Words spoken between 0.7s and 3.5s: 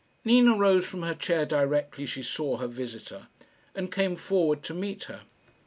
from her chair directly she saw her visitor,